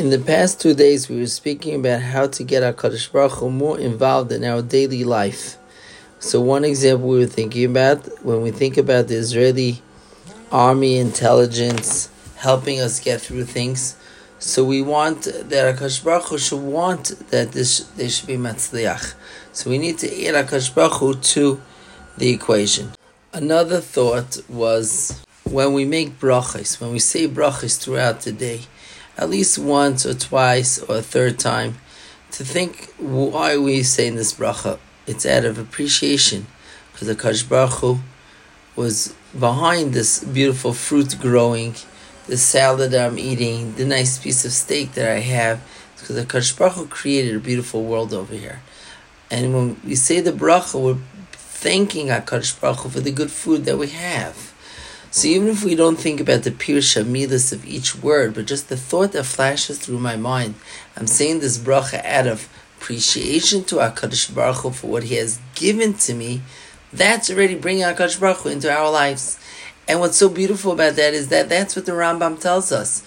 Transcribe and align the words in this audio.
In 0.00 0.08
the 0.08 0.18
past 0.18 0.58
two 0.58 0.72
days, 0.72 1.10
we 1.10 1.18
were 1.18 1.26
speaking 1.26 1.74
about 1.74 2.00
how 2.00 2.26
to 2.26 2.42
get 2.42 2.62
our 2.62 2.72
Kadosh 2.72 3.12
Baruch 3.12 3.32
Hu 3.32 3.50
more 3.50 3.78
involved 3.78 4.32
in 4.32 4.44
our 4.44 4.62
daily 4.62 5.04
life. 5.04 5.58
So, 6.20 6.40
one 6.40 6.64
example 6.64 7.10
we 7.10 7.18
were 7.18 7.26
thinking 7.26 7.66
about 7.66 7.98
when 8.24 8.40
we 8.40 8.50
think 8.50 8.78
about 8.78 9.08
the 9.08 9.16
Israeli 9.16 9.82
army 10.50 10.96
intelligence 10.96 12.08
helping 12.36 12.80
us 12.80 12.98
get 12.98 13.20
through 13.20 13.44
things. 13.44 13.94
So, 14.38 14.64
we 14.64 14.80
want 14.80 15.24
that 15.24 15.66
our 15.66 15.74
Kadosh 15.74 16.02
Baruch 16.02 16.28
Hu 16.28 16.38
should 16.38 16.62
want 16.62 17.04
that 17.28 17.52
this 17.52 17.80
they 17.98 18.08
should 18.08 18.26
be 18.26 18.38
matzliach. 18.38 19.12
So, 19.52 19.68
we 19.68 19.76
need 19.76 19.98
to 19.98 20.08
add 20.24 20.46
Kadosh 20.48 20.74
Baruch 20.74 20.94
Hu 20.94 21.14
to 21.34 21.60
the 22.16 22.30
equation. 22.30 22.92
Another 23.34 23.82
thought 23.82 24.40
was 24.48 25.22
when 25.44 25.74
we 25.74 25.84
make 25.84 26.18
brachas, 26.18 26.80
when 26.80 26.90
we 26.90 27.00
say 27.00 27.28
brachas 27.28 27.78
throughout 27.78 28.22
the 28.22 28.32
day 28.32 28.62
at 29.16 29.30
least 29.30 29.58
once 29.58 30.06
or 30.06 30.14
twice 30.14 30.78
or 30.78 30.96
a 30.96 31.02
third 31.02 31.38
time 31.38 31.78
to 32.32 32.44
think 32.44 32.92
why 32.98 33.54
are 33.54 33.60
we 33.60 33.82
saying 33.82 34.16
this 34.16 34.34
bracha. 34.34 34.78
It's 35.06 35.26
out 35.26 35.44
of 35.44 35.58
appreciation 35.58 36.46
because 36.92 37.08
the 37.08 37.14
Kadosh 37.14 37.80
Hu 37.80 38.00
was 38.76 39.14
behind 39.38 39.92
this 39.92 40.22
beautiful 40.22 40.72
fruit 40.72 41.16
growing, 41.20 41.74
the 42.26 42.36
salad 42.36 42.92
that 42.92 43.10
I'm 43.10 43.18
eating, 43.18 43.74
the 43.74 43.84
nice 43.84 44.18
piece 44.18 44.44
of 44.44 44.52
steak 44.52 44.92
that 44.92 45.10
I 45.10 45.20
have. 45.20 45.60
Because 45.96 46.16
the 46.16 46.24
Kadosh 46.24 46.74
Hu 46.74 46.86
created 46.86 47.34
a 47.34 47.40
beautiful 47.40 47.84
world 47.84 48.14
over 48.14 48.34
here. 48.34 48.62
And 49.30 49.54
when 49.54 49.80
we 49.84 49.94
say 49.94 50.20
the 50.20 50.32
bracha, 50.32 50.80
we're 50.80 50.98
thanking 51.60 52.06
HaKadosh 52.06 52.60
Baruch 52.60 52.78
Hu 52.78 52.88
for 52.88 53.00
the 53.00 53.12
good 53.12 53.30
food 53.30 53.64
that 53.66 53.76
we 53.76 53.88
have. 53.88 54.49
So 55.12 55.26
even 55.26 55.48
if 55.48 55.64
we 55.64 55.74
don't 55.74 55.96
think 55.96 56.20
about 56.20 56.44
the 56.44 56.52
pirsha 56.52 57.04
midas 57.04 57.52
of 57.52 57.66
each 57.66 57.96
word, 57.96 58.34
but 58.34 58.46
just 58.46 58.68
the 58.68 58.76
thought 58.76 59.10
that 59.12 59.24
flashes 59.24 59.78
through 59.78 59.98
my 59.98 60.14
mind, 60.14 60.54
I'm 60.96 61.08
saying 61.08 61.40
this 61.40 61.58
bracha 61.58 62.04
out 62.04 62.28
of 62.28 62.48
appreciation 62.78 63.64
to 63.64 63.76
Hakadosh 63.76 64.32
Baruch 64.32 64.58
Hu 64.58 64.70
for 64.70 64.86
what 64.86 65.02
He 65.04 65.16
has 65.16 65.40
given 65.56 65.94
to 65.94 66.14
me. 66.14 66.42
That's 66.92 67.28
already 67.28 67.56
bringing 67.56 67.82
Hakadosh 67.82 68.20
Baruch 68.20 68.38
Hu 68.38 68.50
into 68.50 68.72
our 68.72 68.88
lives. 68.88 69.40
And 69.88 69.98
what's 69.98 70.16
so 70.16 70.28
beautiful 70.28 70.72
about 70.72 70.94
that 70.94 71.12
is 71.12 71.28
that 71.28 71.48
that's 71.48 71.74
what 71.74 71.86
the 71.86 71.92
Rambam 71.92 72.40
tells 72.40 72.70
us. 72.70 73.02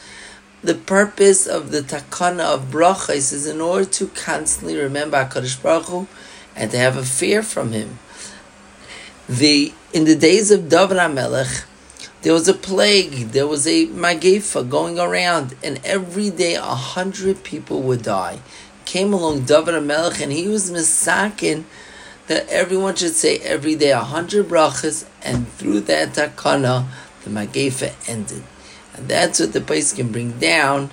The 0.62 0.76
purpose 0.76 1.48
of 1.48 1.72
the 1.72 1.82
takana 1.82 2.54
of 2.54 2.66
brachas 2.66 3.32
is 3.32 3.48
in 3.48 3.62
order 3.62 3.86
to 3.86 4.08
constantly 4.08 4.76
remember 4.76 5.24
Hakadosh 5.24 5.64
Baruch 5.64 5.86
Hu 5.86 6.08
and 6.54 6.70
to 6.72 6.78
have 6.78 6.98
a 6.98 7.04
fear 7.04 7.42
from 7.42 7.72
Him. 7.72 8.00
The 9.30 9.74
in 9.94 10.04
the 10.04 10.16
days 10.16 10.52
of 10.52 10.68
David 10.68 10.98
HaMelech, 10.98 11.64
there 12.24 12.34
was 12.34 12.48
a 12.48 12.54
plague, 12.54 13.32
there 13.32 13.46
was 13.46 13.68
a 13.68 13.88
magefa 13.88 14.68
going 14.68 14.98
around, 14.98 15.56
and 15.62 15.80
every 15.84 16.30
day 16.30 16.56
a 16.56 16.62
hundred 16.62 17.44
people 17.44 17.82
would 17.82 18.02
die. 18.02 18.40
Came 18.86 19.14
along 19.14 19.42
David 19.42 19.82
Melech, 19.84 20.22
and 20.22 20.32
he 20.32 20.48
was 20.48 20.72
misakin 20.72 21.66
that 22.28 22.48
everyone 22.48 22.96
should 22.96 23.14
say 23.14 23.40
every 23.40 23.76
day 23.76 23.92
a 23.92 24.00
hundred 24.00 24.48
brachas, 24.48 25.06
and 25.22 25.50
through 25.50 25.82
that 25.82 26.14
takana, 26.14 26.86
the 27.26 27.30
magefa 27.30 27.94
ended. 28.10 28.44
And 28.94 29.10
that's 29.10 29.42
what 29.42 29.52
the 29.52 29.62
place 29.62 29.92
can 29.92 30.12
bring 30.14 30.40
down. 30.40 30.92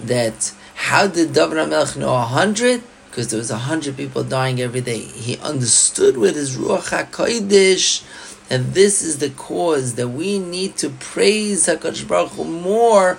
That 0.00 0.52
how 0.74 1.06
did 1.06 1.32
David 1.32 1.68
Melech 1.68 1.96
know 1.96 2.14
a 2.14 2.22
hundred? 2.22 2.82
Because 3.08 3.28
there 3.28 3.38
was 3.38 3.52
a 3.52 3.58
hundred 3.58 3.96
people 3.96 4.24
dying 4.24 4.60
every 4.60 4.80
day. 4.80 4.98
He 4.98 5.38
understood 5.38 6.16
with 6.16 6.34
his 6.34 6.56
ruach 6.56 6.90
hakodesh 6.90 8.02
and 8.48 8.74
this 8.74 9.02
is 9.02 9.18
the 9.18 9.30
cause 9.30 9.94
that 9.94 10.08
we 10.08 10.38
need 10.38 10.76
to 10.78 10.90
praise 10.90 11.66
HaKadosh 11.66 12.06
Baruch 12.06 12.32
Hu 12.32 12.44
more, 12.44 13.18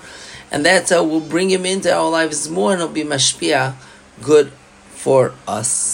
and 0.52 0.66
that's 0.66 0.89
how 0.92 1.03
we'll 1.03 1.20
bring 1.20 1.50
him 1.50 1.66
into 1.66 1.94
our 1.94 2.09
lives 2.09 2.50
more, 2.50 2.72
and 2.72 2.81
it'll 2.81 2.94
be 2.94 3.03
mashpia, 3.03 3.75
good 4.22 4.52
for 4.89 5.33
us. 5.48 5.88